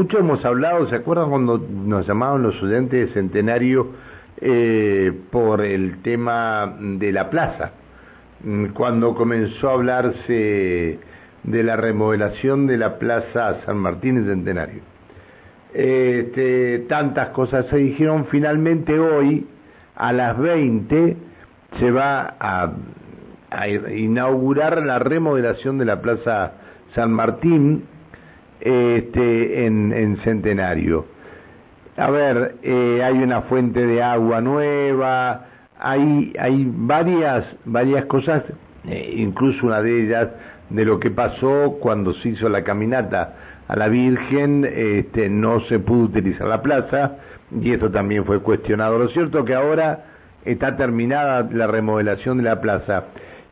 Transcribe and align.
mucho 0.00 0.18
hemos 0.18 0.42
hablado, 0.46 0.88
¿se 0.88 0.96
acuerdan 0.96 1.28
cuando 1.28 1.58
nos 1.58 2.06
llamaban 2.06 2.42
los 2.42 2.54
estudiantes 2.54 3.08
de 3.08 3.12
Centenario 3.12 3.88
eh, 4.40 5.12
por 5.30 5.60
el 5.60 6.00
tema 6.00 6.74
de 6.80 7.12
la 7.12 7.28
plaza? 7.28 7.72
Mm, 8.42 8.68
cuando 8.68 9.14
comenzó 9.14 9.68
a 9.68 9.74
hablarse 9.74 10.98
de 11.42 11.62
la 11.62 11.76
remodelación 11.76 12.66
de 12.66 12.78
la 12.78 12.98
Plaza 12.98 13.60
San 13.66 13.76
Martín 13.76 14.16
en 14.16 14.24
Centenario. 14.24 14.80
Este, 15.74 16.78
tantas 16.88 17.28
cosas 17.28 17.66
se 17.66 17.76
dijeron, 17.76 18.24
finalmente 18.30 18.98
hoy 18.98 19.46
a 19.96 20.14
las 20.14 20.38
20 20.38 21.16
se 21.78 21.90
va 21.90 22.36
a, 22.40 22.72
inaugurar 23.94 24.80
la 24.80 24.98
remodelación 24.98 25.76
de 25.76 25.84
la 25.84 26.00
Plaza 26.00 26.52
San 26.94 27.12
Martín 27.12 27.84
este, 28.60 29.66
en, 29.66 30.18
Centenario. 30.24 31.06
A 31.96 32.10
ver, 32.10 32.56
eh, 32.62 33.02
hay 33.02 33.18
una 33.18 33.42
fuente 33.42 33.86
de 33.86 34.02
agua 34.02 34.40
nueva, 34.40 35.46
hay, 35.78 36.32
hay 36.38 36.66
varias, 36.68 37.44
varias 37.64 38.04
cosas, 38.06 38.44
eh, 38.86 39.14
incluso 39.16 39.66
una 39.66 39.82
de 39.82 40.04
ellas 40.04 40.28
de 40.70 40.84
lo 40.84 41.00
que 41.00 41.10
pasó 41.10 41.78
cuando 41.80 42.14
se 42.14 42.30
hizo 42.30 42.48
la 42.48 42.62
caminata 42.62 43.34
a 43.68 43.76
la 43.76 43.88
Virgen, 43.88 44.64
este, 44.64 45.28
no 45.28 45.60
se 45.62 45.78
pudo 45.78 46.04
utilizar 46.04 46.46
la 46.46 46.62
plaza 46.62 47.16
y 47.60 47.72
esto 47.72 47.90
también 47.90 48.24
fue 48.24 48.40
cuestionado. 48.40 48.98
Lo 48.98 49.08
cierto 49.08 49.44
que 49.44 49.54
ahora 49.54 50.04
está 50.44 50.76
terminada 50.76 51.48
la 51.52 51.66
remodelación 51.66 52.38
de 52.38 52.44
la 52.44 52.60
plaza 52.60 53.04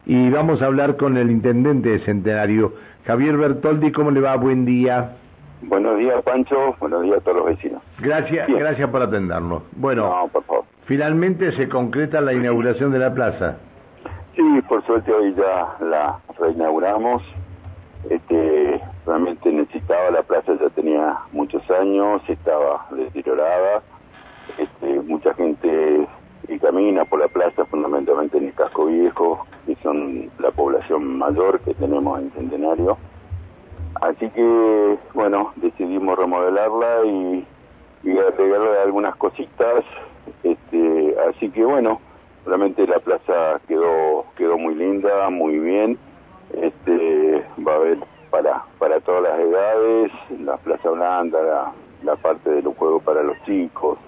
y 0.08 0.30
vamos 0.30 0.62
a 0.62 0.66
hablar 0.66 0.96
con 0.96 1.18
el 1.18 1.30
intendente 1.30 1.90
de 1.90 1.98
Centenario, 2.00 2.72
Javier 3.04 3.36
Bertoldi. 3.36 3.92
¿Cómo 3.92 4.10
le 4.10 4.22
va? 4.22 4.34
Buen 4.36 4.64
día. 4.64 5.12
Buenos 5.60 5.98
días, 5.98 6.22
Pancho. 6.22 6.74
Buenos 6.80 7.02
días 7.02 7.18
a 7.18 7.20
todos 7.20 7.36
los 7.36 7.46
vecinos. 7.46 7.82
Gracias, 8.00 8.48
gracias 8.48 8.88
por 8.88 9.02
atendernos. 9.02 9.64
Bueno, 9.72 10.30
finalmente 10.86 11.52
se 11.52 11.68
concreta 11.68 12.22
la 12.22 12.32
inauguración 12.32 12.90
de 12.90 12.98
la 12.98 13.12
plaza. 13.12 13.58
Sí, 14.34 14.62
por 14.66 14.82
suerte 14.86 15.12
hoy 15.12 15.34
ya 15.34 15.76
la 15.84 16.18
reinauguramos. 16.40 17.22
Este, 18.08 18.80
realmente 19.04 19.52
necesitaba 19.52 20.10
la 20.10 20.22
plaza, 20.22 20.54
ya 20.58 20.70
tenía 20.70 21.18
muchos 21.32 21.62
años, 21.70 22.22
estaba 22.28 22.86
deteriorada. 22.92 23.82
Este, 24.56 25.00
mucha 25.02 25.34
gente 25.34 26.08
y 26.48 26.58
camina 26.60 27.04
por 27.04 27.20
la 27.20 27.28
plaza, 27.28 27.66
fundamentalmente 27.66 28.38
en 28.38 28.46
el 28.46 28.54
casco 28.54 28.86
viejo, 28.86 29.46
que 29.68 29.76
son 29.82 30.30
la 30.38 30.50
población 30.50 31.18
mayor 31.18 31.60
que 31.60 31.74
tenemos 31.74 32.18
en 32.20 32.30
Centenario. 32.32 32.96
Así 34.00 34.30
que, 34.30 34.98
bueno, 35.12 35.52
decidimos 35.56 36.18
remodelarla 36.18 37.04
y, 37.04 37.46
y 38.02 38.18
agregarle 38.18 38.80
algunas 38.82 39.14
cositas. 39.16 39.84
Este, 40.42 41.14
así 41.28 41.50
que, 41.50 41.66
bueno, 41.66 42.00
realmente 42.46 42.86
la 42.86 42.98
plaza 43.00 43.60
quedó 43.68 44.24
quedó 44.36 44.56
muy 44.56 44.74
linda, 44.74 45.28
muy 45.28 45.58
bien. 45.58 45.98
Este, 46.54 47.44
va 47.66 47.72
a 47.72 47.76
haber 47.76 47.98
para 48.30 48.64
para 48.78 49.00
todas 49.00 49.22
las 49.24 49.38
edades, 49.38 50.12
la 50.40 50.56
plaza 50.56 50.88
blanda, 50.88 51.74
la, 52.02 52.16
parte 52.16 52.48
de 52.48 52.62
los 52.62 52.74
juegos 52.74 53.02
para 53.02 53.22
los 53.22 53.36
chicos, 53.44 53.98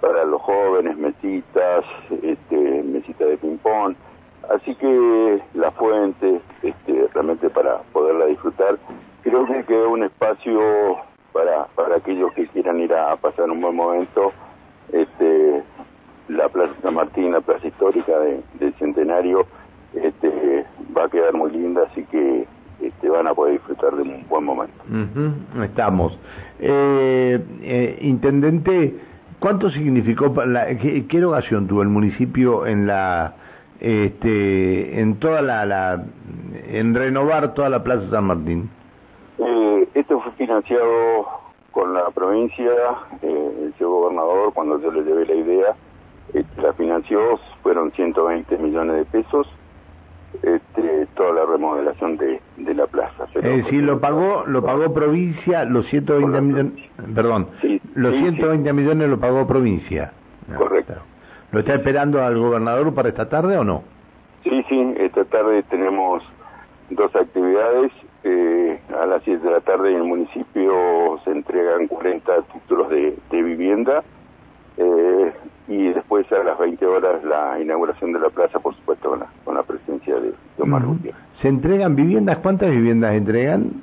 para 0.00 0.24
los 0.24 0.40
jóvenes, 0.40 0.96
mesitas, 0.96 1.84
este, 2.22 2.82
mesitas 2.82 3.28
de 3.28 3.36
ping 3.36 3.58
pong. 3.58 3.94
Así 4.54 4.74
que 4.76 5.42
la 5.54 5.70
fuente, 5.72 6.40
este, 6.62 7.08
realmente 7.12 7.50
para 7.50 7.78
poderla 7.92 8.26
disfrutar, 8.26 8.78
creo 9.22 9.46
que 9.46 9.64
quedó 9.64 9.90
un 9.90 10.04
espacio 10.04 10.60
para, 11.32 11.66
para 11.74 11.96
aquellos 11.96 12.32
que 12.32 12.46
quieran 12.48 12.80
ir 12.80 12.94
a 12.94 13.16
pasar 13.16 13.50
un 13.50 13.60
buen 13.60 13.74
momento, 13.74 14.32
este, 14.92 15.62
la 16.28 16.48
Plaza 16.48 16.72
San 16.82 16.94
Martín, 16.94 17.32
la 17.32 17.40
plaza 17.40 17.66
histórica 17.66 18.18
de, 18.20 18.40
del 18.60 18.74
Centenario, 18.74 19.46
este, 19.94 20.64
va 20.96 21.04
a 21.04 21.08
quedar 21.08 21.34
muy 21.34 21.50
linda, 21.50 21.82
así 21.90 22.04
que 22.04 22.46
este, 22.80 23.08
van 23.08 23.26
a 23.26 23.34
poder 23.34 23.54
disfrutar 23.54 23.96
de 23.96 24.02
un 24.02 24.24
buen 24.28 24.44
momento. 24.44 24.74
Estamos. 25.62 26.18
Eh, 26.60 27.42
eh, 27.62 27.98
intendente, 28.02 28.94
¿cuánto 29.40 29.70
significó, 29.70 30.32
la, 30.44 30.66
qué, 30.76 31.06
qué 31.06 31.18
tuvo 31.20 31.82
el 31.82 31.88
municipio 31.88 32.66
en 32.66 32.86
la, 32.86 33.34
este, 33.80 35.00
en 35.00 35.18
toda 35.18 35.42
la, 35.42 35.66
la, 35.66 36.04
en 36.68 36.94
renovar 36.94 37.54
toda 37.54 37.68
la 37.68 37.82
Plaza 37.82 38.08
San 38.10 38.24
Martín? 38.24 38.70
Eh, 39.38 39.88
esto 39.94 40.20
fue 40.20 40.32
financiado 40.32 41.26
con 41.70 41.92
la 41.92 42.10
provincia, 42.10 42.72
eh, 43.22 43.52
el 43.64 43.74
señor 43.74 43.90
gobernador, 43.90 44.52
cuando 44.54 44.80
yo 44.80 44.90
le 44.90 45.02
llevé 45.02 45.26
la 45.26 45.34
idea, 45.34 45.74
este, 46.32 46.62
la 46.62 46.72
financió, 46.72 47.20
fueron 47.62 47.92
120 47.92 48.56
millones 48.58 48.96
de 48.96 49.04
pesos, 49.04 49.46
este, 50.42 51.06
toda 51.14 51.32
la 51.32 51.44
remodelación 51.44 52.16
de, 52.16 52.40
de 52.56 52.74
la 52.74 52.86
plaza. 52.86 53.24
es 53.34 53.42
decir, 53.42 53.82
lo 53.82 54.00
pagó, 54.00 54.44
lo 54.46 54.62
pagó 54.64 54.92
provincia, 54.92 55.64
los 55.64 55.86
120 55.88 56.40
millones, 56.40 56.72
perdón, 57.14 57.48
los 57.94 58.14
120 58.14 58.72
millones 58.72 59.08
lo 59.08 59.20
pagó 59.20 59.46
provincia. 59.46 60.12
Correcto. 60.56 60.94
¿Lo 61.52 61.60
está 61.60 61.74
esperando 61.74 62.22
al 62.22 62.38
gobernador 62.38 62.94
para 62.94 63.08
esta 63.08 63.28
tarde 63.28 63.56
o 63.56 63.64
no? 63.64 63.82
Sí, 64.42 64.64
sí, 64.68 64.94
esta 64.98 65.24
tarde 65.24 65.62
tenemos 65.64 66.22
dos 66.90 67.14
actividades. 67.14 67.92
Eh, 68.24 68.80
a 69.00 69.06
las 69.06 69.22
7 69.22 69.44
de 69.44 69.50
la 69.50 69.60
tarde 69.60 69.90
en 69.90 69.98
el 69.98 70.04
municipio 70.04 71.20
se 71.24 71.30
entregan 71.30 71.86
40 71.86 72.42
títulos 72.52 72.88
de, 72.90 73.16
de 73.30 73.42
vivienda 73.42 74.02
eh, 74.76 75.32
y 75.68 75.88
después 75.92 76.30
a 76.32 76.42
las 76.42 76.58
20 76.58 76.84
horas 76.86 77.22
la 77.24 77.60
inauguración 77.60 78.12
de 78.12 78.18
la 78.18 78.30
plaza, 78.30 78.58
por 78.58 78.74
supuesto, 78.74 79.10
con 79.10 79.20
la, 79.20 79.26
con 79.44 79.54
la 79.54 79.62
presencia 79.62 80.16
de 80.16 80.34
Omar 80.58 80.82
¿Se 81.40 81.48
entregan 81.48 81.94
viviendas? 81.94 82.38
¿Cuántas 82.38 82.70
viviendas 82.70 83.14
entregan? 83.14 83.82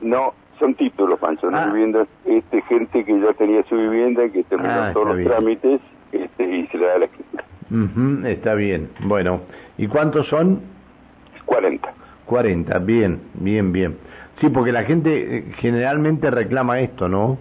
No, 0.00 0.34
son 0.58 0.74
títulos, 0.74 1.18
Pancho, 1.18 1.50
no 1.50 1.58
ah. 1.58 1.66
viviendas. 1.66 2.08
Este, 2.24 2.62
gente 2.62 3.04
que 3.04 3.20
ya 3.20 3.32
tenía 3.34 3.62
su 3.64 3.76
vivienda, 3.76 4.28
que 4.28 4.42
terminó 4.44 4.72
ah, 4.72 4.90
todos 4.92 5.16
los 5.16 5.24
trámites 5.24 5.80
este, 6.14 6.44
y 6.44 6.66
se 6.68 6.78
le 6.78 6.86
da 6.86 6.98
la 6.98 7.04
escritura. 7.06 7.44
está 8.28 8.54
bien. 8.54 8.90
Bueno, 9.04 9.40
¿y 9.78 9.86
cuántos 9.86 10.26
son? 10.28 10.60
40. 11.44 11.92
40, 12.26 12.78
bien, 12.78 13.20
bien, 13.34 13.72
bien. 13.72 13.96
Sí, 14.40 14.48
porque 14.48 14.72
la 14.72 14.84
gente 14.84 15.38
eh, 15.38 15.44
generalmente 15.58 16.30
reclama 16.30 16.80
esto, 16.80 17.08
¿no? 17.08 17.38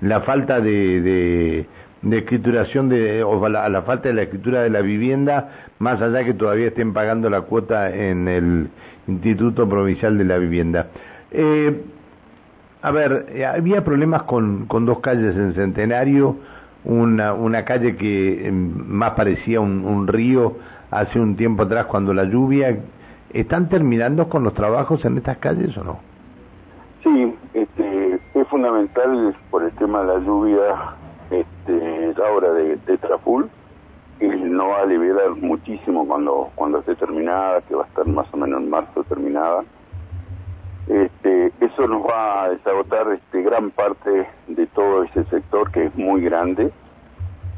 La 0.00 0.20
falta 0.22 0.60
de 0.60 1.66
de 2.04 2.18
escrituración 2.18 2.88
de, 2.88 3.24
o 3.24 3.48
la, 3.48 3.68
la, 3.68 3.82
falta 3.82 4.08
de 4.08 4.14
la 4.14 4.22
escritura 4.22 4.62
de 4.62 4.70
la 4.70 4.82
vivienda, 4.82 5.48
más 5.78 6.00
allá 6.02 6.22
que 6.24 6.34
todavía 6.34 6.68
estén 6.68 6.92
pagando 6.92 7.30
la 7.30 7.42
cuota 7.42 7.90
en 7.94 8.28
el 8.28 8.68
Instituto 9.08 9.68
Provincial 9.68 10.18
de 10.18 10.24
la 10.24 10.36
Vivienda. 10.36 10.88
Eh, 11.30 11.82
a 12.82 12.90
ver, 12.90 13.26
eh, 13.30 13.46
había 13.46 13.82
problemas 13.82 14.24
con, 14.24 14.66
con 14.66 14.84
dos 14.84 15.00
calles 15.00 15.34
en 15.34 15.54
Centenario, 15.54 16.36
una, 16.84 17.34
una 17.34 17.64
calle 17.64 17.96
que 17.96 18.46
em, 18.46 18.72
más 18.86 19.12
parecía 19.12 19.60
un, 19.60 20.06
río 20.06 20.56
hace 20.90 21.18
un 21.18 21.36
tiempo 21.36 21.64
atrás 21.64 21.86
cuando 21.86 22.12
la 22.12 22.24
lluvia. 22.24 22.78
¿Están 23.32 23.68
terminando 23.68 24.28
con 24.28 24.44
los 24.44 24.54
trabajos 24.54 25.04
en 25.04 25.18
estas 25.18 25.38
calles 25.38 25.76
o 25.76 25.82
no? 25.82 25.98
Sí, 27.02 27.34
este, 27.52 28.20
es 28.34 28.48
fundamental 28.48 29.34
por 29.50 29.64
el 29.64 29.72
tema 29.72 30.02
de 30.02 30.06
la 30.06 30.18
lluvia 30.20 30.94
este, 31.30 32.14
la 32.16 32.30
obra 32.30 32.52
de, 32.52 32.76
de 32.76 32.98
Traful, 32.98 33.50
no 34.20 34.68
va 34.68 34.82
a 34.82 34.86
liberar 34.86 35.30
muchísimo 35.30 36.06
cuando, 36.06 36.50
cuando 36.54 36.78
esté 36.78 36.94
terminada, 36.94 37.60
que 37.62 37.74
va 37.74 37.84
a 37.84 37.86
estar 37.86 38.06
más 38.06 38.32
o 38.32 38.36
menos 38.36 38.60
en 38.62 38.70
marzo 38.70 39.04
terminada. 39.04 39.64
Este, 40.88 41.52
eso 41.60 41.88
nos 41.88 42.04
va 42.06 42.44
a 42.44 42.50
desagotar 42.50 43.10
este, 43.12 43.42
gran 43.42 43.70
parte 43.70 44.28
de 44.48 44.66
todo 44.68 45.04
ese 45.04 45.24
sector 45.24 45.70
que 45.70 45.86
es 45.86 45.94
muy 45.96 46.22
grande. 46.22 46.70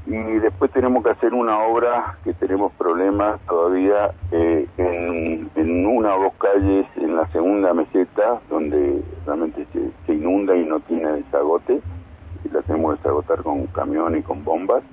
Y 0.06 0.16
después 0.38 0.70
tenemos 0.70 1.02
que 1.02 1.10
hacer 1.10 1.34
una 1.34 1.58
obra 1.64 2.16
que 2.22 2.32
tenemos 2.34 2.72
problemas 2.74 3.40
todavía 3.48 4.12
eh, 4.30 4.68
en, 4.76 5.86
una 5.86 6.14
o 6.14 6.22
dos 6.22 6.32
calles 6.38 6.86
en 6.96 7.16
la 7.16 7.26
segunda 7.28 7.74
meseta 7.74 8.40
donde 8.48 9.02
realmente 9.24 9.66
se, 10.06 10.14
inunda 10.14 10.54
y 10.54 10.64
no 10.64 10.78
tiene 10.80 11.10
desagote. 11.10 11.80
Y 12.44 12.48
la 12.50 12.62
tenemos 12.62 12.92
que 12.92 12.98
desagotar 12.98 13.42
con 13.42 13.66
camión 13.66 14.16
y 14.16 14.22
con 14.22 14.44
bombas. 14.44 14.84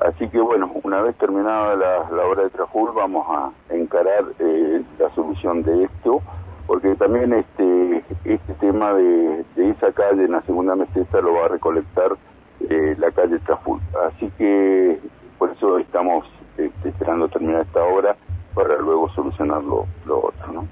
Así 0.00 0.28
que 0.28 0.38
bueno, 0.38 0.70
una 0.84 1.00
vez 1.02 1.16
terminada 1.16 1.74
la, 1.74 2.26
obra 2.26 2.44
de 2.44 2.50
Traful 2.50 2.90
vamos 2.94 3.26
a 3.28 3.50
encarar 3.74 4.24
eh, 4.38 4.82
la 4.98 5.10
solución 5.14 5.62
de 5.62 5.84
esto, 5.84 6.20
porque 6.66 6.94
también 6.96 7.32
este 7.32 8.04
este 8.24 8.54
tema 8.54 8.92
de, 8.94 9.44
de, 9.56 9.70
esa 9.70 9.92
calle 9.92 10.24
en 10.24 10.32
la 10.32 10.42
segunda 10.42 10.74
meseta 10.76 11.20
lo 11.20 11.34
va 11.34 11.46
a 11.46 11.48
recolectar 11.48 12.12
eh, 12.68 12.96
la 12.98 13.10
calle 13.10 13.38
Traful. 13.40 13.80
Así 14.08 14.30
que 14.38 14.98
por 15.38 15.50
eso 15.50 15.78
estamos 15.78 16.26
este, 16.56 16.88
esperando 16.88 17.28
terminar 17.28 17.62
esta 17.62 17.82
obra 17.84 18.16
para 18.54 18.78
luego 18.78 19.08
solucionar 19.10 19.62
lo, 19.62 19.86
lo 20.06 20.18
otro, 20.26 20.52
¿no? 20.52 20.66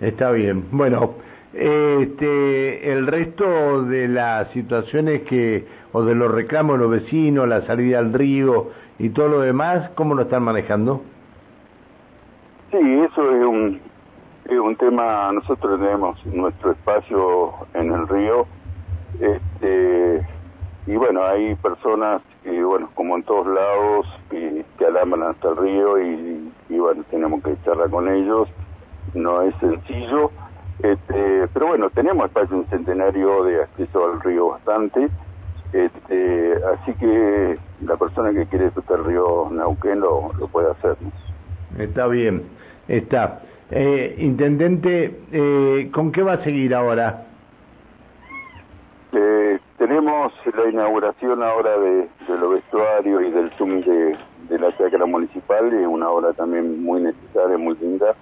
Está 0.00 0.30
bien. 0.30 0.64
Bueno, 0.70 1.14
Este, 1.52 2.92
el 2.92 3.08
resto 3.08 3.82
de 3.82 4.06
las 4.06 4.48
situaciones 4.52 5.22
que, 5.22 5.66
o 5.92 6.04
de 6.04 6.14
los 6.14 6.30
reclamos 6.30 6.78
de 6.78 6.84
los 6.84 6.90
vecinos, 6.92 7.48
la 7.48 7.66
salida 7.66 7.98
al 7.98 8.12
río 8.12 8.68
y 9.00 9.08
todo 9.10 9.28
lo 9.28 9.40
demás, 9.40 9.90
¿cómo 9.96 10.14
lo 10.14 10.22
están 10.22 10.44
manejando? 10.44 11.02
Sí, 12.70 12.78
eso 12.78 13.34
es 13.34 13.44
un, 13.44 13.80
un 14.58 14.76
tema, 14.76 15.30
nosotros 15.32 15.78
tenemos 15.80 16.24
nuestro 16.26 16.72
espacio 16.72 17.52
en 17.74 17.92
el 17.92 18.08
río, 18.08 18.46
este, 19.20 20.26
y 20.86 20.96
bueno, 20.96 21.22
hay 21.24 21.54
personas 21.56 22.22
que, 22.42 22.62
bueno, 22.64 22.88
como 22.94 23.16
en 23.16 23.22
todos 23.22 23.46
lados, 23.46 24.06
que, 24.30 24.64
que 24.78 24.86
alaman 24.86 25.22
hasta 25.22 25.50
el 25.50 25.56
río 25.56 26.00
y, 26.00 26.52
y 26.68 26.78
bueno, 26.78 27.04
tenemos 27.10 27.42
que 27.42 27.56
charlar 27.64 27.90
con 27.90 28.08
ellos, 28.08 28.48
no 29.14 29.42
es 29.42 29.54
sencillo, 29.56 30.30
este, 30.82 31.46
pero 31.52 31.68
bueno, 31.68 31.90
tenemos 31.90 32.26
espacio 32.26 32.56
en 32.56 32.66
centenario 32.66 33.44
de 33.44 33.62
acceso 33.62 34.04
al 34.04 34.20
río 34.20 34.48
bastante, 34.48 35.08
este, 35.72 36.54
así 36.74 36.94
que 36.94 37.58
la 37.84 37.96
persona 37.96 38.32
que 38.32 38.46
quiere 38.46 38.66
disfrutar 38.66 38.98
el 38.98 39.04
río 39.04 39.48
Nauquén 39.50 40.00
lo, 40.00 40.32
lo 40.38 40.48
puede 40.48 40.70
hacer. 40.70 40.96
Está 41.78 42.06
bien, 42.08 42.42
está. 42.88 43.42
Eh, 43.70 44.16
intendente, 44.18 45.20
eh, 45.30 45.90
¿con 45.92 46.10
qué 46.10 46.22
va 46.22 46.34
a 46.34 46.44
seguir 46.44 46.74
ahora? 46.74 47.26
Eh, 49.12 49.58
tenemos 49.78 50.32
la 50.56 50.68
inauguración 50.68 51.42
ahora 51.42 51.78
de, 51.78 52.08
los 52.28 52.54
vestuarios 52.54 53.22
y 53.22 53.30
del 53.30 53.50
Zoom 53.52 53.80
de, 53.80 54.58
la 54.58 54.76
chacra 54.76 55.06
municipal, 55.06 55.72
es 55.72 55.86
una 55.86 56.10
obra 56.10 56.32
también 56.32 56.82
muy 56.82 57.00
necesaria, 57.00 57.56
muy 57.56 57.76
linda 57.76 58.14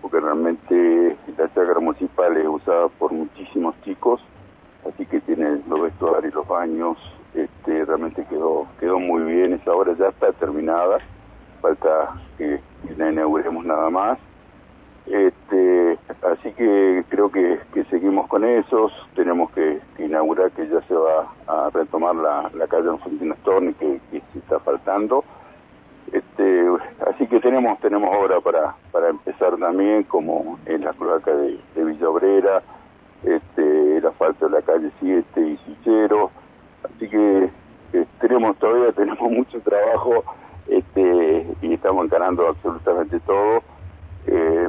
porque 0.00 0.20
realmente 0.20 1.16
la 1.36 1.46
chacra 1.48 1.78
municipal 1.80 2.36
es 2.36 2.46
usada 2.46 2.88
por 2.88 3.12
muchísimos 3.12 3.74
chicos, 3.82 4.20
así 4.88 5.04
que 5.06 5.20
tiene 5.20 5.60
los 5.68 5.82
vestuarios, 5.82 6.34
los 6.34 6.48
baños, 6.48 6.96
este, 7.34 7.84
realmente 7.84 8.24
quedó 8.28 8.66
quedó 8.78 8.98
muy 8.98 9.22
bien, 9.22 9.52
esa 9.52 9.72
obra 9.72 9.94
ya 9.98 10.08
está 10.08 10.32
terminada, 10.32 10.98
falta 11.60 12.14
que, 12.38 12.60
la 12.96 13.10
inauguremos 13.10 13.64
nada 13.64 13.90
más. 13.90 14.18
Este, 15.06 15.98
así 16.22 16.52
que 16.52 17.04
creo 17.08 17.30
que, 17.30 17.58
seguimos 17.90 18.28
con 18.28 18.44
esos, 18.44 18.92
tenemos 19.14 19.50
que, 19.52 19.80
inaugurar 19.98 20.50
que 20.52 20.68
ya 20.68 20.80
se 20.82 20.94
va 20.94 21.32
a 21.46 21.70
retomar 21.70 22.14
la, 22.14 22.50
la 22.54 22.66
calle 22.66 22.88
Enfantino 22.88 23.34
Storni 23.36 23.74
que, 23.74 24.00
está 24.36 24.60
faltando. 24.60 25.24
Este, 26.12 26.66
así 27.06 27.26
que 27.28 27.38
tenemos 27.38 27.78
tenemos 27.78 28.10
obra 28.16 28.40
para 28.40 28.74
para 28.90 29.10
empezar 29.10 29.56
también, 29.58 30.02
como 30.04 30.58
en 30.66 30.84
la 30.84 30.92
cloaca 30.92 31.32
de, 31.32 31.60
de 31.74 31.84
Villa 31.84 32.08
Obrera, 32.08 32.62
este, 33.22 33.98
el 33.98 34.06
asfalto 34.06 34.48
de 34.48 34.52
la 34.52 34.62
calle 34.62 34.90
7 34.98 35.40
y 35.40 35.56
Sichero, 35.58 36.30
así 36.84 37.08
que 37.08 37.50
eh, 37.92 38.06
tenemos 38.20 38.56
todavía 38.58 38.92
tenemos 38.92 39.20
mucho 39.30 39.60
trabajo 39.60 40.24
este, 40.68 41.46
y 41.62 41.74
estamos 41.74 42.04
encarando 42.04 42.46
absolutamente 42.48 43.20
todo, 43.20 43.62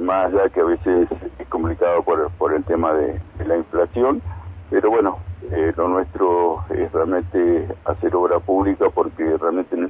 más 0.02 0.34
allá 0.34 0.50
que 0.50 0.62
a 0.62 0.66
veces 0.66 1.08
es 1.40 1.48
complicado 1.48 2.04
por, 2.04 2.30
por 2.32 2.54
el 2.54 2.64
tema 2.64 2.94
de, 2.94 3.20
de 3.38 3.46
la 3.46 3.58
inflación, 3.58 4.22
pero 4.70 4.90
bueno, 4.90 5.20
eh, 5.50 5.74
lo 5.76 5.88
nuestro 5.88 6.64
es 6.70 6.92
realmente 6.92 7.68
hacer 7.86 8.16
obra 8.16 8.40
pública 8.40 8.90
porque 8.90 9.38
realmente 9.38 9.76
el 9.76 9.90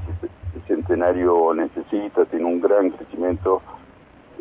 centenario 0.67 1.53
necesita, 1.53 2.25
tiene 2.25 2.45
un 2.45 2.61
gran 2.61 2.89
crecimiento, 2.89 3.61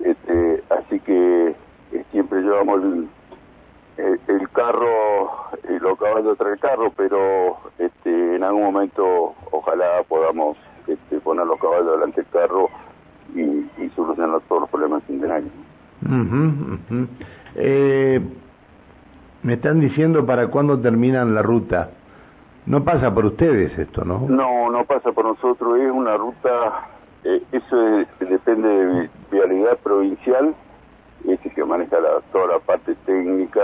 este, 0.05 0.63
así 0.71 1.01
que 1.01 1.49
eh, 1.93 2.05
siempre 2.13 2.41
llevamos 2.41 2.81
el, 2.83 3.09
carro, 4.53 5.31
y 5.69 5.79
los 5.79 5.99
caballos 5.99 6.39
tras 6.39 6.53
el 6.53 6.59
carro, 6.59 6.93
pero 6.97 7.59
este, 7.79 8.37
en 8.37 8.43
algún 8.43 8.63
momento 8.63 9.35
ojalá 9.51 10.03
podamos 10.09 10.57
este, 10.87 11.21
poner 11.21 11.47
los 11.47 11.59
caballos 11.61 11.93
delante 11.93 12.23
del 12.23 12.31
carro 12.31 12.69
y, 13.35 13.41
y 13.83 13.89
solucionar 13.95 14.41
todos 14.49 14.63
los 14.63 14.71
problemas 14.71 15.03
centenarios. 15.05 15.51
eh, 17.57 18.21
me 19.43 19.55
están 19.55 19.81
diciendo 19.81 20.25
para 20.27 20.49
cuándo 20.49 20.79
terminan 20.79 21.35
la 21.35 21.43
ruta. 21.43 21.91
No 22.67 22.85
pasa 22.85 23.13
por 23.13 23.27
ustedes 23.27 23.77
esto, 23.79 24.05
¿no? 24.05 24.27
No, 24.29 24.71
no 24.71 24.85
pasa 24.85 25.13
por 25.13 25.25
nosotros. 25.25 25.79
Es 25.81 25.91
una 25.91 26.17
ruta, 26.17 26.89
eh, 27.25 27.43
eso 27.53 27.77
depende 28.21 28.69
de 28.69 29.11
vialidad 29.31 29.79
provincial, 29.79 30.55
es 31.27 31.41
que 31.41 31.65
maneja 31.65 31.97
toda 32.33 32.47
la 32.55 32.59
parte 32.61 32.95
técnica. 33.07 33.61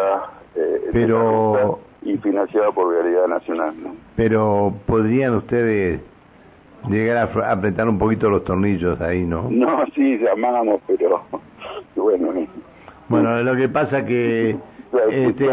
Eh, 0.54 0.90
pero 0.92 1.80
y 2.02 2.16
financiada 2.18 2.70
por 2.72 2.94
vialidad 2.94 3.26
nacional. 3.26 3.74
Pero 4.14 4.72
podrían 4.86 5.34
ustedes 5.34 6.00
llegar 6.88 7.16
a 7.16 7.52
apretar 7.52 7.88
un 7.88 7.98
poquito 7.98 8.30
los 8.30 8.44
tornillos 8.44 9.00
ahí, 9.00 9.24
¿no? 9.24 9.48
No, 9.50 9.84
sí, 9.94 10.18
llamamos, 10.18 10.80
pero 10.86 11.22
bueno. 11.96 12.46
Bueno, 13.08 13.42
lo 13.42 13.56
que 13.56 13.68
pasa 13.68 14.04
que 14.04 14.56
este, 15.10 15.46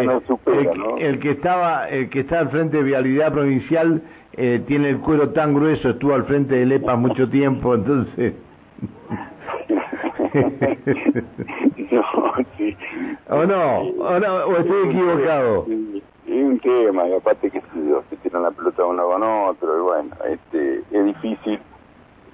el, 0.98 1.20
que 1.20 1.32
estaba 1.32 1.90
el 1.90 2.10
que 2.10 2.22
está 2.22 2.40
al 2.40 2.50
frente 2.50 2.78
de 2.78 2.84
vialidad 2.84 3.32
provincial 3.32 4.02
eh, 4.34 4.62
tiene 4.68 4.90
el 4.90 5.00
cuero 5.00 5.30
tan 5.30 5.54
grueso 5.54 5.92
estuvo 5.92 6.14
al 6.14 6.26
frente 6.26 6.56
del 6.56 6.72
EPA 6.72 6.96
mucho 6.96 7.30
tiempo 7.30 7.76
entonces 7.76 8.34
no 11.92 12.34
sí. 12.58 12.76
O 13.30 13.46
no 13.46 13.80
o 13.82 14.20
no 14.20 14.36
o 14.46 14.58
estoy 14.58 14.90
equivocado 14.90 15.66
es 16.28 16.44
un 16.44 16.60
tema 16.60 17.08
y 17.08 17.14
aparte 17.14 17.50
que 17.52 17.62
tiran 18.34 18.44
la 18.44 18.52
pelota 18.52 18.86
uno 18.86 19.06
con 19.06 19.24
otro 19.24 19.78
y 19.78 19.82
bueno 19.82 20.16
este 20.30 20.84
es 20.92 21.06
difícil 21.06 21.60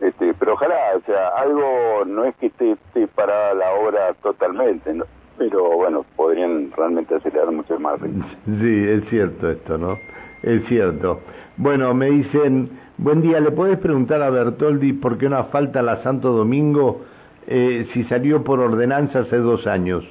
este 0.02 0.34
pero 0.34 0.54
ojalá 0.54 0.76
o 0.96 1.02
sea 1.02 1.30
algo 1.38 2.06
no 2.06 2.24
es 2.26 2.36
que 2.36 2.48
esté, 2.48 2.72
esté 2.72 3.08
parada 3.08 3.54
la 3.54 3.72
obra 3.74 4.14
totalmente 4.22 4.94
¿no? 4.94 5.06
pero 5.40 5.78
bueno, 5.78 6.06
podrían 6.18 6.70
realmente 6.76 7.16
acelerar 7.16 7.52
mucho 7.52 7.80
más. 7.80 7.98
Sí, 8.02 8.86
es 8.88 9.10
cierto 9.10 9.50
esto, 9.50 9.78
¿no? 9.78 9.98
Es 10.44 10.66
cierto. 10.68 11.22
Bueno, 11.58 11.94
me 11.94 12.12
dicen, 12.12 12.70
buen 12.98 13.22
día, 13.22 13.40
¿le 13.40 13.52
puedes 13.52 13.80
preguntar 13.80 14.22
a 14.22 14.30
Bertoldi 14.30 14.94
por 14.94 15.18
qué 15.18 15.30
no 15.30 15.44
falta 15.46 15.82
la 15.82 16.04
Santo 16.04 16.34
Domingo 16.34 17.02
eh, 17.48 17.88
si 17.94 18.04
salió 18.04 18.44
por 18.44 18.60
ordenanza 18.60 19.20
hace 19.20 19.38
dos 19.38 19.66
años? 19.66 20.04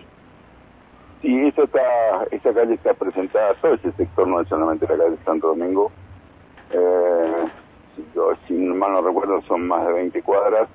Sí, 1.20 1.47
eso 1.47 1.65
está, 1.65 1.81
esa 2.31 2.55
calle 2.55 2.75
está 2.75 2.94
presentada, 2.94 3.55
todo 3.55 3.75
ese 3.75 3.91
sector, 3.93 4.26
no 4.29 4.41
es 4.41 4.49
solamente 4.49 4.87
la 4.88 4.97
calle 4.97 5.17
Santo 5.25 5.49
Domingo. 5.49 5.90
Eh, 6.71 7.45
si, 7.97 8.04
si 8.47 8.54
mal 8.54 8.92
no 8.92 9.02
recuerdo, 9.02 9.42
son 9.42 9.66
más 9.66 9.87
de 9.87 9.92
20 9.95 10.23
cuadras. 10.23 10.69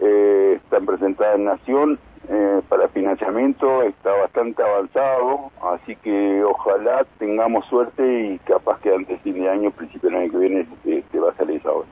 Eh, 0.00 0.60
están 0.62 0.86
presentadas 0.86 1.36
en 1.36 1.44
Nación 1.44 1.98
eh, 2.30 2.60
para 2.68 2.88
financiamiento 2.88 3.82
está 3.84 4.12
bastante 4.12 4.62
avanzado, 4.62 5.50
así 5.62 5.96
que 5.96 6.42
ojalá 6.44 7.06
tengamos 7.18 7.64
suerte 7.66 8.02
y 8.04 8.38
capaz 8.40 8.80
que 8.80 8.92
antes 8.92 9.08
de 9.08 9.32
fin 9.32 9.42
de 9.42 9.48
año, 9.48 9.70
principio 9.70 10.10
del 10.10 10.18
año 10.20 10.32
que 10.32 10.38
viene, 10.38 10.66
este, 10.84 11.20
va 11.20 11.30
a 11.30 11.36
salir 11.36 11.56
esa 11.56 11.70
obra. 11.70 11.86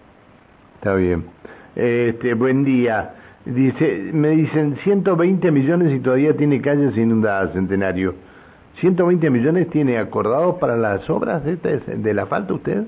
Está 0.74 0.94
bien. 0.94 1.24
Este, 1.74 2.34
buen 2.34 2.64
día. 2.64 3.14
Dice, 3.46 4.10
me 4.12 4.30
dicen 4.30 4.76
120 4.82 5.52
millones 5.52 5.92
y 5.94 6.00
todavía 6.00 6.36
tiene 6.36 6.60
calles 6.60 6.96
inundadas, 6.96 7.52
Centenario. 7.52 8.14
¿120 8.80 9.30
millones 9.30 9.70
tiene 9.70 9.98
acordados 9.98 10.56
para 10.56 10.76
las 10.76 11.08
obras 11.08 11.44
de, 11.44 11.52
este, 11.52 11.78
de 11.78 12.20
asfalto 12.20 12.56
usted? 12.56 12.84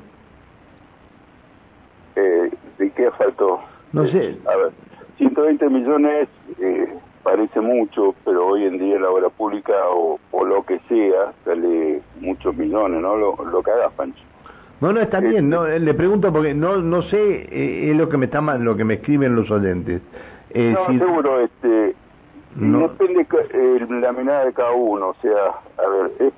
Eh, 2.16 2.50
¿De 2.76 2.90
qué 2.90 3.06
asfalto? 3.06 3.60
No 3.92 4.04
sé. 4.08 4.36
A 4.46 4.56
ver, 4.56 4.72
120 5.18 5.70
millones 5.70 6.28
eh, 6.60 6.88
parece 7.22 7.60
mucho, 7.60 8.16
pero 8.24 8.48
hoy 8.48 8.64
en 8.64 8.78
día 8.78 8.98
la 8.98 9.10
obra 9.10 9.28
pública 9.28 9.74
o, 9.92 10.18
lo 10.44 10.64
que 10.64 10.80
sea 10.88 11.32
sale 11.44 12.00
muchos 12.20 12.56
millones, 12.56 13.00
¿no? 13.00 13.16
Lo, 13.16 13.36
lo 13.44 13.62
que 13.62 13.70
haga 13.70 13.90
Pancho. 13.90 14.24
No, 14.80 14.92
no, 14.92 15.00
está 15.00 15.20
bien, 15.20 15.48
no, 15.50 15.66
le 15.66 15.94
pregunto 15.94 16.32
porque 16.32 16.54
no 16.54 16.76
no 16.76 17.02
sé, 17.02 17.18
eh, 17.18 17.90
es 17.90 17.96
lo 17.96 18.08
que 18.08 18.16
me 18.16 18.26
está 18.26 18.40
lo 18.40 18.76
que 18.76 18.84
me 18.84 18.94
escriben 18.94 19.34
los 19.34 19.50
oyentes. 19.50 20.02
Eh, 20.50 20.72
no, 20.72 20.86
seguro, 20.86 21.40
este, 21.40 21.94
no. 22.56 22.88
depende 22.88 23.26
eh, 23.30 23.86
la 23.88 24.12
mirada 24.12 24.46
de 24.46 24.52
cada 24.52 24.72
uno, 24.72 25.08
o 25.08 25.14
sea, 25.20 25.54
a 25.76 25.88
ver, 25.88 26.12
es, 26.20 26.32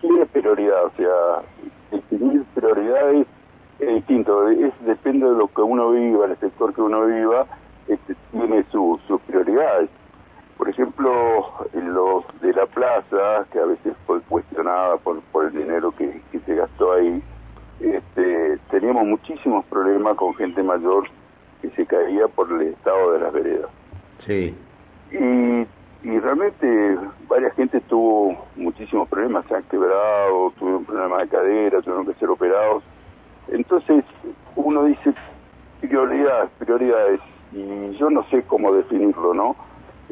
tiene 0.00 0.26
prioridad, 0.26 0.86
o 0.86 0.90
sea, 0.96 1.42
definir 1.90 2.44
prioridades 2.54 3.26
es 3.78 3.94
distinto, 3.94 4.48
es, 4.48 4.72
depende 4.84 5.28
de 5.28 5.36
lo 5.36 5.48
que 5.48 5.62
uno 5.62 5.90
viva, 5.92 6.26
el 6.26 6.36
sector 6.38 6.74
que 6.74 6.82
uno 6.82 7.06
viva, 7.06 7.46
este, 7.88 8.14
tiene 8.32 8.64
sus 8.70 9.00
prioridades. 9.26 9.90
Por 10.56 10.68
ejemplo, 10.68 11.10
los 11.72 12.24
de 12.40 12.52
la 12.52 12.66
plaza, 12.66 13.46
que 13.52 13.58
a 13.58 13.66
veces 13.66 13.94
fue 14.06 14.20
cuestionada 14.22 14.96
por, 14.98 15.20
por 15.32 15.46
el 15.46 15.52
dinero 15.52 15.92
que, 15.92 16.22
que 16.30 16.38
se 16.40 16.54
gastó 16.54 16.92
ahí, 16.92 17.22
este, 17.80 18.58
teníamos 18.70 19.04
muchísimos 19.04 19.64
problemas 19.66 20.16
con 20.16 20.34
gente 20.34 20.62
mayor 20.62 21.08
que 21.68 21.76
se 21.76 21.86
caía 21.86 22.28
por 22.28 22.50
el 22.52 22.68
estado 22.68 23.12
de 23.12 23.20
las 23.20 23.32
veredas. 23.32 23.70
Sí. 24.26 24.54
Y 25.12 25.66
y 26.04 26.18
realmente 26.18 26.98
varias 27.28 27.54
gente 27.54 27.80
tuvo 27.80 28.36
muchísimos 28.56 29.08
problemas, 29.08 29.46
se 29.46 29.56
han 29.56 29.62
quebrado, 29.64 30.52
tuvieron 30.58 30.84
problemas 30.84 31.22
de 31.22 31.28
cadera, 31.28 31.80
tuvieron 31.80 32.06
que 32.06 32.14
ser 32.14 32.28
operados. 32.28 32.84
Entonces 33.48 34.04
uno 34.54 34.84
dice 34.84 35.14
prioridades, 35.80 36.50
prioridades, 36.58 37.20
y 37.52 37.92
yo 37.96 38.10
no 38.10 38.22
sé 38.24 38.42
cómo 38.42 38.74
definirlo, 38.74 39.32
¿no? 39.32 39.56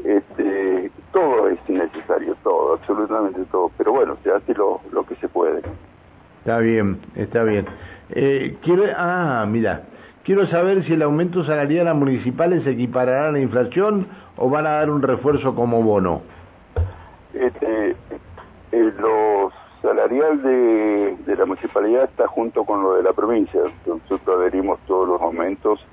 Este, 0.02 0.90
todo 1.12 1.48
es 1.48 1.58
necesario, 1.68 2.36
todo, 2.42 2.74
absolutamente 2.74 3.44
todo, 3.50 3.70
pero 3.76 3.92
bueno, 3.92 4.16
se 4.24 4.32
hace 4.32 4.54
lo, 4.54 4.80
lo 4.92 5.04
que 5.04 5.14
se 5.16 5.28
puede. 5.28 5.60
Está 6.38 6.58
bien, 6.58 7.00
está 7.16 7.44
bien. 7.44 7.66
Eh, 8.08 8.56
quiero, 8.62 8.84
ah, 8.96 9.44
mira, 9.46 9.82
quiero 10.24 10.46
saber 10.46 10.84
si 10.84 10.94
el 10.94 11.02
aumento 11.02 11.44
salarial 11.44 11.88
a 11.88 11.94
municipales 11.94 12.64
se 12.64 12.70
equiparará 12.70 13.28
a 13.28 13.32
la 13.32 13.40
inflación 13.40 14.06
o 14.36 14.48
van 14.48 14.66
a 14.66 14.72
dar 14.72 14.90
un 14.90 15.02
refuerzo 15.02 15.54
como 15.54 15.82
bono. 15.82 16.22
Este, 17.34 17.90
eh, 18.72 18.92
lo 18.98 19.50
salarial 19.80 20.42
de, 20.42 21.16
de 21.26 21.36
la 21.36 21.44
municipalidad 21.44 22.04
está 22.04 22.28
junto 22.28 22.64
con 22.64 22.82
lo 22.82 22.94
de 22.94 23.02
la 23.02 23.12
provincia. 23.12 23.60
Nosotros 23.86 24.38
adherimos 24.38 24.78
todos 24.86 25.08
los 25.08 25.20
aumentos 25.20 25.84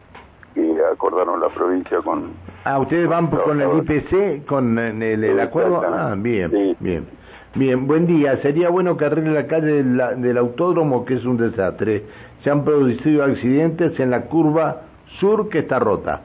que 0.54 0.78
acordaron 0.92 1.40
la 1.40 1.50
provincia 1.50 2.00
con... 2.02 2.34
Ah, 2.64 2.80
ustedes 2.80 3.08
van 3.08 3.28
con 3.28 3.62
el 3.62 3.78
IPC, 3.80 4.46
con 4.46 4.78
el, 4.78 5.40
acuerdo. 5.40 5.82
Ah, 5.86 6.16
bien, 6.18 6.76
bien. 6.80 7.19
Bien, 7.56 7.88
buen 7.88 8.06
día. 8.06 8.38
Sería 8.44 8.70
bueno 8.70 8.96
que 8.96 9.06
arregle 9.06 9.32
la 9.32 9.48
calle 9.48 9.84
del, 9.84 10.38
autódromo, 10.38 11.04
que 11.04 11.16
es 11.16 11.26
un 11.26 11.38
desastre. 11.38 12.04
Se 12.44 12.52
han 12.52 12.64
producido 12.64 13.24
accidentes 13.24 14.00
en 14.00 14.12
la 14.12 14.26
curva 14.26 14.84
sur 15.20 15.50
que 15.50 15.60
está 15.60 15.80
rota. 15.80 16.22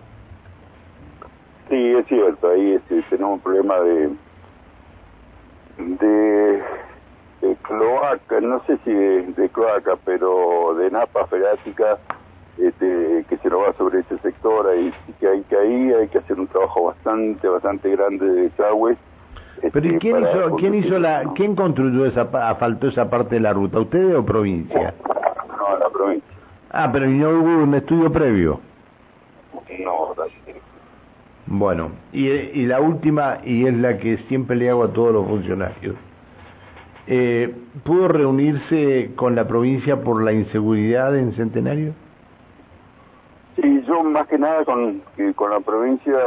Sí, 1.70 1.94
es 1.94 2.06
cierto. 2.08 2.50
Ahí 2.50 2.72
este, 2.72 3.02
tenemos 3.08 3.36
un 3.36 3.40
problema 3.40 3.80
de, 3.80 4.10
de, 5.78 6.62
cloaca, 7.62 8.40
no 8.42 8.62
sé 8.66 8.76
si 8.84 8.92
de, 8.92 9.48
cloaca, 9.48 9.96
pero 10.04 10.74
de 10.74 10.90
napa 10.90 11.26
freática 11.26 11.98
este, 12.58 13.24
que 13.30 13.38
se 13.38 13.48
nos 13.48 13.62
va 13.62 13.72
sobre 13.78 14.00
ese 14.00 14.18
sector. 14.18 14.66
Ahí, 14.66 14.92
que 15.18 15.26
hay 15.26 15.40
que 15.44 15.56
ahí 15.56 15.90
hay 15.90 16.08
que 16.08 16.18
hacer 16.18 16.38
un 16.38 16.48
trabajo 16.48 16.84
bastante, 16.84 17.48
bastante 17.48 17.88
grande 17.90 18.26
de 18.26 18.42
desagües 18.42 18.98
pero 19.72 19.86
¿y 19.86 19.98
quién 19.98 20.22
hizo, 20.22 20.56
quién 20.56 20.74
hizo 20.74 20.98
la, 20.98 21.32
quién 21.34 21.54
construyó 21.54 22.06
esa, 22.06 22.22
asfaltó 22.48 22.88
esa 22.88 23.08
parte 23.08 23.36
de 23.36 23.40
la 23.40 23.52
ruta, 23.52 23.80
ustedes 23.80 24.14
o 24.14 24.24
provincia? 24.24 24.94
No, 25.48 25.78
la 25.78 25.88
provincia. 25.90 26.36
Ah, 26.70 26.90
pero 26.92 27.06
no 27.06 27.28
hubo 27.30 27.62
un 27.62 27.74
estudio 27.74 28.10
previo. 28.12 28.60
No, 29.84 30.14
Bueno, 31.46 31.90
y, 32.12 32.28
y 32.28 32.66
la 32.66 32.80
última, 32.80 33.38
y 33.44 33.66
es 33.66 33.74
la 33.74 33.98
que 33.98 34.18
siempre 34.28 34.56
le 34.56 34.70
hago 34.70 34.84
a 34.84 34.92
todos 34.92 35.12
los 35.12 35.26
funcionarios. 35.26 35.96
Eh, 37.06 37.54
¿Pudo 37.84 38.08
reunirse 38.08 39.12
con 39.14 39.34
la 39.34 39.46
provincia 39.46 40.00
por 40.00 40.22
la 40.22 40.32
inseguridad 40.32 41.16
en 41.16 41.34
Centenario? 41.34 41.92
Sí, 43.56 43.82
yo 43.86 44.02
más 44.02 44.26
que 44.26 44.38
nada 44.38 44.64
con, 44.64 45.02
con 45.36 45.50
la 45.50 45.60
provincia 45.60 46.18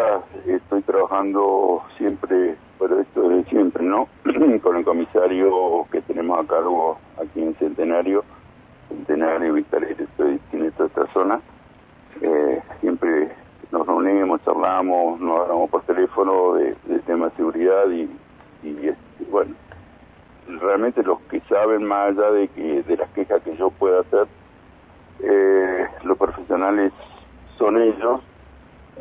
estoy 0.45 0.81
trabajando 0.83 1.81
siempre 1.97 2.55
pero 2.79 2.99
esto 2.99 3.29
de 3.29 3.43
siempre, 3.45 3.83
¿no? 3.83 4.07
Con 4.61 4.77
el 4.77 4.85
comisario 4.85 5.85
que 5.91 6.01
tenemos 6.01 6.39
a 6.39 6.47
cargo 6.47 6.99
aquí 7.21 7.41
en 7.41 7.55
Centenario, 7.55 8.23
Centenario, 8.89 9.53
Vista 9.53 9.77
estoy, 9.77 10.39
toda 10.75 10.87
esta 10.87 11.13
zona, 11.13 11.41
eh, 12.21 12.61
siempre 12.81 13.31
nos 13.71 13.85
reunimos, 13.85 14.43
charlamos, 14.43 15.19
nos 15.19 15.41
hablamos 15.41 15.69
por 15.69 15.81
teléfono 15.83 16.53
de, 16.53 16.75
tema 17.05 17.29
de 17.29 17.35
seguridad 17.35 17.89
y, 17.89 18.09
y, 18.63 18.93
bueno, 19.29 19.53
realmente 20.47 21.03
los 21.03 21.19
que 21.21 21.41
saben 21.41 21.83
más 21.83 22.11
allá 22.11 22.31
de 22.31 22.47
que 22.49 22.83
de 22.83 22.97
las 22.97 23.09
quejas 23.11 23.41
que 23.43 23.55
yo 23.57 23.69
pueda 23.71 24.01
hacer, 24.01 24.27
eh, 25.19 25.87
los 26.03 26.17
profesionales 26.17 26.93
son 27.57 27.81
ellos 27.81 28.21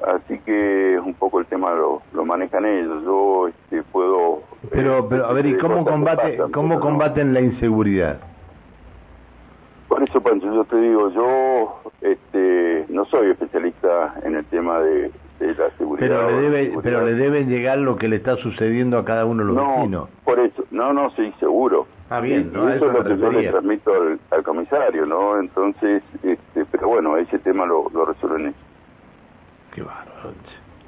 así 0.07 0.38
que 0.41 0.99
un 1.05 1.15
poco 1.15 1.41
el 1.41 1.47
tema 1.47 1.75
lo, 1.75 2.03
lo 2.12 2.25
manejan 2.25 2.65
ellos. 2.65 3.05
Yo 3.05 3.49
este, 3.49 3.83
puedo. 3.85 4.43
Pero, 4.71 4.99
eh, 4.99 5.07
pero 5.09 5.26
a 5.26 5.33
ver, 5.33 5.47
¿y 5.47 5.57
cómo 5.57 5.85
combate, 5.85 6.38
cómo 6.53 6.81
combaten 6.81 7.35
la 7.35 7.41
inseguridad? 7.41 8.19
Por 9.88 10.03
eso, 10.03 10.21
Pancho, 10.21 10.53
yo 10.53 10.65
te 10.65 10.76
digo, 10.76 11.11
yo 11.11 11.81
este, 12.00 12.87
no 12.88 13.05
soy 13.05 13.31
especialista 13.31 14.15
en 14.25 14.35
el 14.35 14.45
tema 14.47 14.81
de, 14.81 15.12
la 15.38 15.71
seguridad. 15.79 16.09
Pero 16.09 16.31
le, 16.31 16.41
debe, 16.41 16.79
pero 16.83 17.07
le 17.07 17.15
deben 17.15 17.49
llegar 17.49 17.79
lo 17.79 17.97
que 17.97 18.09
le 18.09 18.17
está 18.17 18.37
sucediendo 18.37 18.99
a 18.99 19.05
cada 19.05 19.25
uno 19.25 19.43
de 19.43 19.47
los 19.53 19.57
no, 19.57 19.76
vecinos. 19.76 20.09
Por 20.25 20.41
eso, 20.41 20.65
no, 20.71 20.93
no, 20.93 21.11
sí, 21.11 21.33
seguro. 21.38 21.87
Ah, 22.11 22.21
bien, 22.21 22.50
eso, 22.53 22.69
es 22.71 22.81
lo 22.81 23.05
que 23.05 23.17
yo 23.17 23.31
le 23.31 23.49
transmito 23.49 23.93
al, 24.31 24.43
comisario, 24.43 25.07
¿no? 25.07 25.38
Entonces, 25.38 26.03
este, 26.23 26.65
pero 26.71 26.88
bueno, 26.88 27.17
ese 27.17 27.38
tema 27.38 27.65
lo, 27.65 27.88
lo 27.91 28.05
resuelven 28.07 28.47
ellos. 28.49 28.66
Qué 29.76 29.83
bárbaro, 29.83 30.33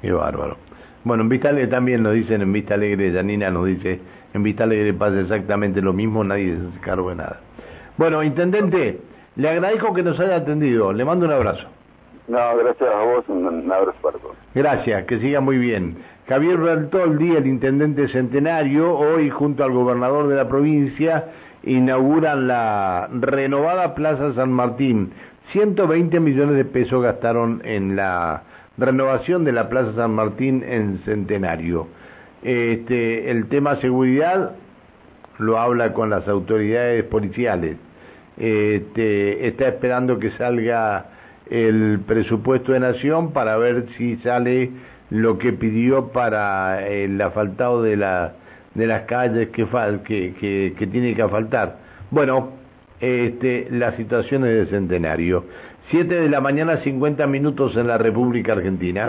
qué 0.01 0.11
bárbaro. 0.11 0.57
Bueno, 1.03 1.21
en 1.21 1.29
Vista 1.29 1.49
Alegre 1.49 1.67
también 1.67 2.01
nos 2.01 2.15
dicen, 2.15 2.41
en 2.41 2.51
Vista 2.51 2.73
Alegre, 2.73 3.13
Janina 3.13 3.51
nos 3.51 3.67
dice, 3.67 3.99
en 4.33 4.41
Vista 4.41 4.63
Alegre 4.63 4.95
pasa 4.95 5.19
exactamente 5.19 5.79
lo 5.79 5.93
mismo, 5.93 6.23
nadie 6.23 6.57
se 6.57 6.67
hace 6.67 6.79
cargo 6.79 7.09
de 7.11 7.17
nada. 7.17 7.39
Bueno, 7.97 8.23
Intendente, 8.23 8.99
le 9.35 9.47
agradezco 9.47 9.93
que 9.93 10.01
nos 10.01 10.19
haya 10.19 10.37
atendido, 10.37 10.91
le 10.91 11.05
mando 11.05 11.27
un 11.27 11.33
abrazo. 11.33 11.67
No, 12.27 12.57
gracias 12.57 12.89
a 12.89 13.03
vos, 13.03 13.23
un 13.27 13.71
abrazo 13.71 13.97
para 14.01 14.17
todos. 14.17 14.35
Gracias, 14.55 15.05
que 15.05 15.19
siga 15.19 15.39
muy 15.39 15.59
bien. 15.59 15.97
Javier 16.27 16.57
Bertoldi, 16.57 17.35
el 17.35 17.45
Intendente 17.45 18.07
Centenario, 18.07 18.97
hoy 18.97 19.29
junto 19.29 19.63
al 19.63 19.71
gobernador 19.71 20.27
de 20.29 20.35
la 20.35 20.47
provincia, 20.47 21.25
inauguran 21.61 22.47
la 22.47 23.07
renovada 23.11 23.93
Plaza 23.93 24.33
San 24.33 24.51
Martín. 24.51 25.11
120 25.51 26.19
millones 26.19 26.55
de 26.55 26.65
pesos 26.65 27.03
gastaron 27.03 27.61
en 27.65 27.95
la 27.95 28.43
renovación 28.79 29.43
de 29.43 29.51
la 29.51 29.69
Plaza 29.69 29.93
San 29.95 30.11
Martín 30.11 30.63
en 30.67 30.99
Centenario. 31.05 31.87
Este, 32.41 33.29
el 33.29 33.47
tema 33.47 33.75
seguridad 33.77 34.51
lo 35.37 35.59
habla 35.59 35.93
con 35.93 36.09
las 36.09 36.27
autoridades 36.27 37.03
policiales. 37.05 37.77
Este, 38.37 39.47
está 39.47 39.67
esperando 39.67 40.19
que 40.19 40.31
salga 40.31 41.07
el 41.49 41.99
presupuesto 42.05 42.71
de 42.71 42.79
Nación 42.79 43.33
para 43.33 43.57
ver 43.57 43.87
si 43.97 44.17
sale 44.17 44.71
lo 45.09 45.37
que 45.37 45.53
pidió 45.53 46.09
para 46.09 46.87
el 46.87 47.19
asfaltado 47.19 47.81
de, 47.81 47.97
la, 47.97 48.33
las 48.75 49.01
calles 49.03 49.49
que, 49.49 49.65
que, 50.05 50.73
que, 50.77 50.87
tiene 50.87 51.15
que 51.15 51.21
asfaltar. 51.21 51.77
Bueno, 52.11 52.51
este, 53.01 53.67
las 53.71 53.95
situaciones 53.95 54.53
de 54.53 54.65
Centenario. 54.67 55.45
7 55.89 56.13
de 56.13 56.29
la 56.29 56.39
mañana, 56.39 56.77
50 56.83 57.25
minutos 57.25 57.75
en 57.75 57.87
la 57.87 57.97
República 57.97 58.53
Argentina. 58.53 59.07